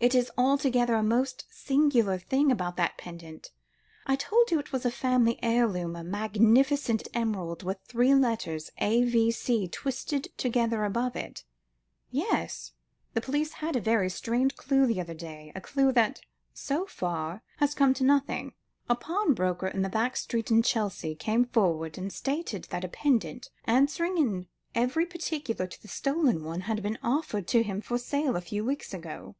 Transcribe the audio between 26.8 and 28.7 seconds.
been offered to him for sale, a few